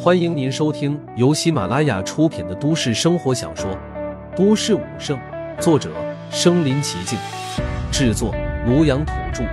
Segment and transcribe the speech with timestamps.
[0.00, 3.70] 欢迎您收听由喜马拉雅出品的都市生活小说
[4.36, 5.18] 《都市武圣》，
[5.60, 5.92] 作者：
[6.30, 7.18] 身临其境，
[7.92, 8.32] 制作：
[8.66, 9.44] 庐阳土著。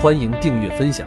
[0.00, 1.06] 欢迎订阅分享。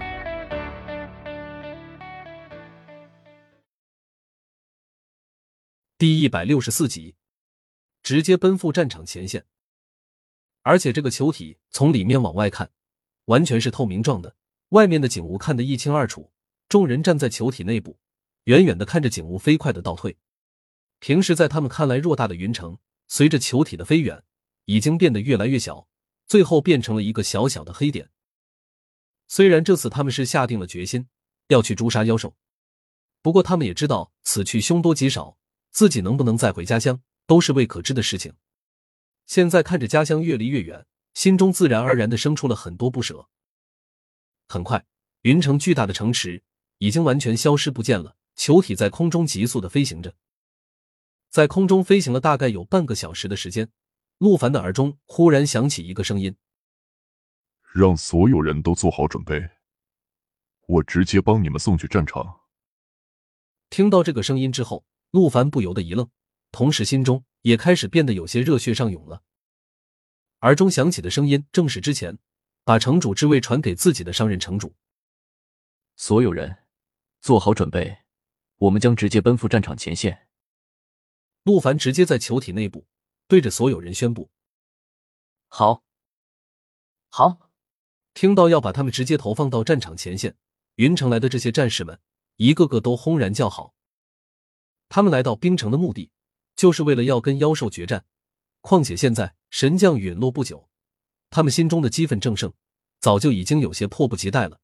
[5.97, 7.15] 第一百六十四集，
[8.04, 9.46] 直接奔赴战场前线。
[10.63, 12.70] 而且这个球体从里面往外看，
[13.26, 14.36] 完全是透明状的，
[14.70, 16.31] 外面的景物看得一清二楚。
[16.68, 17.98] 众人站在球体内部。
[18.45, 20.17] 远远的看着景物飞快的倒退，
[20.99, 24.23] 平时在他们看来偌大的云城，随着球体的飞远，
[24.66, 25.88] 已经变得越来越小，
[26.25, 28.09] 最后变成了一个小小的黑点。
[29.27, 31.07] 虽然这次他们是下定了决心
[31.47, 32.35] 要去诛杀妖兽，
[33.21, 35.38] 不过他们也知道此去凶多吉少，
[35.69, 38.33] 自己能不能再回家乡都是未可知的事情。
[39.27, 43.30] 现在看着家乡越离越远，心中自然而然的生出了很多不舍。
[44.49, 44.85] 很快，
[45.21, 46.44] 云城巨大的城池
[46.80, 48.17] 已经完全消失不见了。
[48.41, 50.16] 球体在空中急速的飞行着，
[51.30, 53.70] 在空中飞行了大概有半个小时的时间，
[54.17, 56.36] 陆凡的耳中忽然响起一个声音
[57.72, 59.48] ：“让所有人都做好准备，
[60.66, 62.39] 我直接帮你们送去战场。”
[63.70, 66.09] 听到这个声音之后，陆凡不由得一愣，
[66.52, 69.22] 同时心中也开始变得有些热血上涌了。
[70.39, 72.17] 耳中响起的声音正是之前
[72.64, 74.73] 把城主之位传给自己的上任城主。
[75.95, 76.64] 所有人
[77.22, 78.00] 做好准备。
[78.62, 80.28] 我们将直接奔赴战场前线。
[81.44, 82.86] 陆凡直接在球体内部
[83.28, 84.30] 对着所有人宣布
[85.50, 85.84] ：“好，
[87.09, 87.50] 好！”
[88.14, 90.38] 听到要把他们直接投放到战场前线，
[90.76, 92.00] 云城来的这些战士们
[92.36, 93.73] 一个个都轰然叫好。
[94.89, 96.12] 他们来到冰城的目的，
[96.56, 98.06] 就是为了要跟妖兽决战。
[98.59, 100.70] 况且现在神将陨落不久，
[101.32, 102.54] 他们心中的激愤正盛，
[103.00, 104.59] 早就已经有些迫不及待了。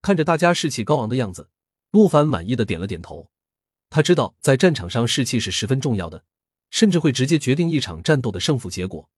[0.00, 1.50] 看着大家士气高昂的样子。
[1.90, 3.30] 陆凡满意的点了点头，
[3.88, 6.24] 他知道在战场上士气是十分重要的，
[6.70, 9.08] 甚至会直接决定一场战斗的胜负结果。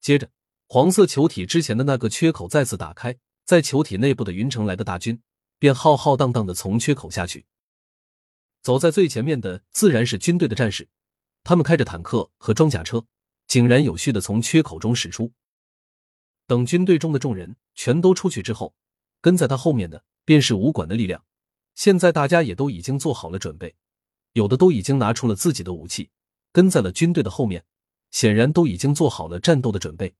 [0.00, 0.30] 接着，
[0.68, 5.22] 黄色球体之前的那个缺口再次打开，在球体内部的云城来的大军
[5.58, 7.46] 便浩浩荡荡的从缺口下去。
[8.60, 10.88] 走在最前面的自然是军队的战士，
[11.42, 13.06] 他们开着坦克和装甲车，
[13.46, 15.32] 井然有序的从缺口中驶出。
[16.46, 18.74] 等军队中的众人全都出去之后，
[19.22, 21.24] 跟在他后面的便是武馆的力量。
[21.74, 23.74] 现在大家也都已经做好了准备，
[24.32, 26.10] 有的都已经拿出了自己的武器，
[26.52, 27.64] 跟在了军队的后面，
[28.10, 30.14] 显然都已经做好了战斗的准备。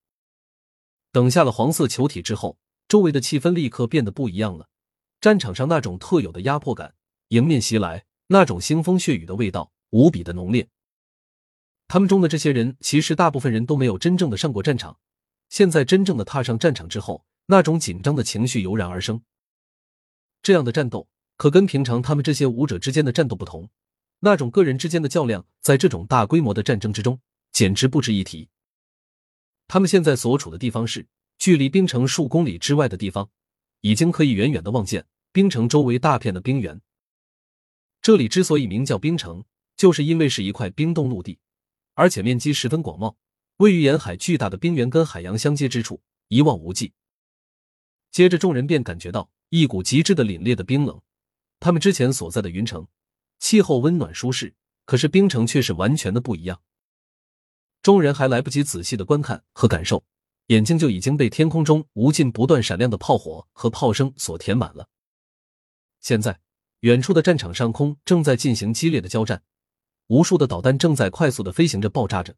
[1.12, 4.68] 等下了黄色球体之后，周围的气氛立刻变得不一样了。
[5.20, 6.94] 战场上那种特有的压迫感
[7.28, 10.68] 迎面袭来，那种腥风血雨的味道无比的浓烈。
[11.86, 14.98] 他们中的这些人，其实大部分人都没有真正的上过战场，
[15.48, 19.22] 现在真正的踏上战场之后，那种紧张的情绪油然而生。
[20.42, 21.08] 这样的战斗。
[21.36, 23.68] 可跟平常他们这些武者之间的战斗不同，
[24.20, 27.20] 那种个人之间的较量，在这种大规模的战争之中，
[27.52, 28.48] 简直不值一提。
[29.66, 31.06] 他们现在所处的地方是
[31.38, 33.28] 距离冰城数公里之外的地方，
[33.80, 36.80] 已经可以远远的望见冰城周围大片的冰原。
[38.00, 39.44] 这里之所以名叫冰城，
[39.76, 41.38] 就是因为是一块冰冻陆地，
[41.94, 43.16] 而且面积十分广袤，
[43.56, 46.92] 位于沿海巨大的冰原跟海洋相接之处，一望无际。
[48.10, 51.00] 接着，众人便感觉到一股极致的凛冽的冰冷。
[51.64, 52.86] 他们之前所在的云城，
[53.38, 54.54] 气候温暖舒适，
[54.84, 56.60] 可是冰城却是完全的不一样。
[57.80, 60.04] 众人还来不及仔细的观看和感受，
[60.48, 64.90] 眼睛就已经被天空中无尽不断闪亮的炮火和炮声所填满了。
[66.00, 66.38] 现在，
[66.80, 69.42] 远处的战场上空正在进行激烈的交战，
[70.08, 72.36] 无数的导弹正在快速的飞行着、爆炸着。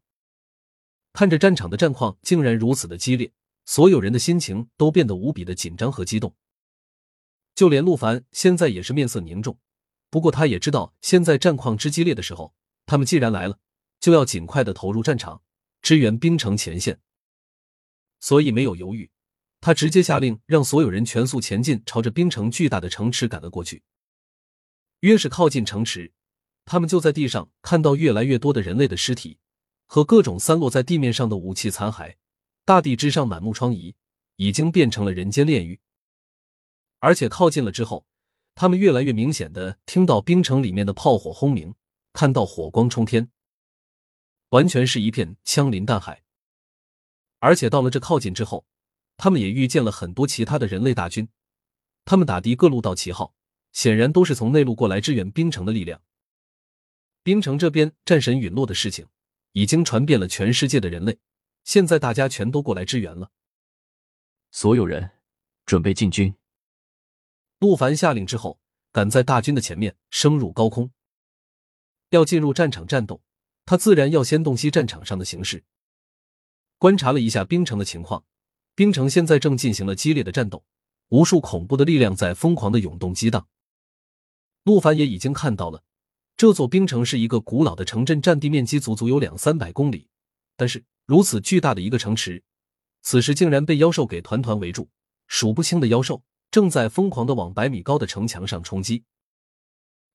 [1.13, 3.33] 看着战场的战况竟然如此的激烈，
[3.65, 6.33] 所有人的心情都变得无比的紧张和激动。
[7.57, 9.59] 就连陆凡现在也是面色凝重，
[10.11, 13.59] 不过他也知道现在战况之激烈的时候，他们既然来了，
[13.99, 15.43] 就要尽快的投入战场，
[15.81, 17.01] 支援冰城前线。
[18.21, 19.11] 所以没有犹豫，
[19.63, 23.83] 他直接下令让所有人全速前进，朝着冰城巨大的城池赶了过去。
[25.01, 26.13] 越是靠近城池，
[26.67, 29.39] 他们就在地上看到越来越多的人类的尸体
[29.87, 32.17] 和各种散落在地面上的武器残骸，
[32.67, 33.95] 大地之上满目疮痍，
[34.37, 35.81] 已经变成了人间炼狱。
[36.99, 38.07] 而且靠近了之后，
[38.55, 41.75] 他们越来越明显的听到冰城里面的炮火轰鸣，
[42.13, 43.31] 看到火光冲天，
[44.49, 46.23] 完全是一片枪林弹海。
[47.39, 48.67] 而且到了这靠近之后，
[49.17, 51.29] 他们也遇见了很多其他的人类大军，
[52.05, 53.35] 他们打的各路道旗号，
[53.73, 56.01] 显然都是从内陆过来支援冰城的力量。
[57.23, 59.07] 冰城这边战神陨落的事情，
[59.53, 61.19] 已经传遍了全世界的人类，
[61.63, 63.31] 现在大家全都过来支援了。
[64.51, 65.11] 所有人
[65.67, 66.35] 准备进军。
[67.59, 68.59] 陆凡下令之后，
[68.93, 70.91] 赶在大军的前面，升入高空。
[72.11, 73.23] 要进入战场战斗，
[73.65, 75.65] 他自然要先洞悉战场上的形势。
[76.79, 78.25] 观察了一下冰城的情况，
[78.75, 80.65] 冰城现在正进行了激烈的战斗，
[81.09, 83.49] 无数恐怖的力量在疯狂的涌动激荡。
[84.65, 85.83] 陆凡也已经看到了，
[86.37, 90.09] 这座冰城是一个古老的城镇，占地面积足足有两三百公里，
[90.57, 92.45] 但是如此巨大的一个城池，
[93.01, 94.91] 此时竟然被妖兽给团团围住，
[95.27, 96.23] 数不清的妖兽
[96.57, 99.05] 正在疯狂的往百米高的城墙上冲击，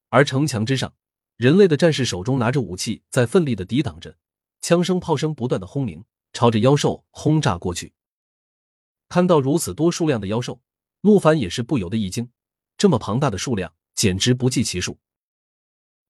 [0.10, 0.92] 而城墙之上。
[1.38, 4.18] 人类的战士手中拿着武器，在奋力的抵挡着，
[4.60, 6.04] 枪声、炮声不断的轰鸣，
[6.34, 7.94] 朝着妖兽轰炸过去。
[9.08, 10.60] 看到如此多数量的妖兽，
[11.02, 12.32] 陆凡也是不由得一惊，
[12.76, 14.98] 这么庞大的数量，简直不计其数。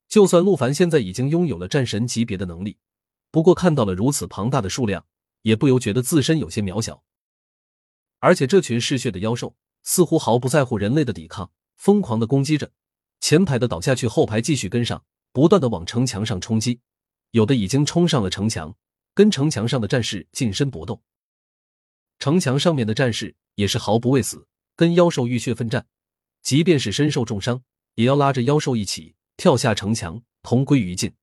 [0.08, 2.78] 就算陆凡现在已经拥有了战神级别的能力，
[3.32, 5.06] 不过看到了如此庞大的数量，
[5.42, 7.04] 也不由觉得自身有些渺小。
[8.20, 12.72] 而且这群嗜血的妖兽似乎毫不在乎人类的抵抗，疯狂的攻击着，
[13.20, 15.04] 前排的倒下去，后排继续跟上。
[15.34, 16.82] 不断的往城墙上冲击，
[17.30, 18.76] 有的已经冲上了城墙，
[19.14, 21.02] 跟城墙上的战士近身搏斗。
[22.20, 24.46] 城墙上面的战士也是毫不畏死，
[24.76, 25.88] 跟妖兽浴血奋战，
[26.44, 27.64] 即便是身受重伤，
[27.96, 31.14] 也要拉着妖兽一起跳下城墙，同归于尽。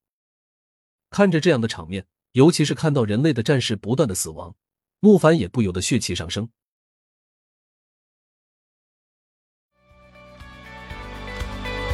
[1.10, 4.56] 看着这样的场面，尤其是看到人类的战士不断的死亡，
[5.00, 6.48] 陆凡也不由得血气上升。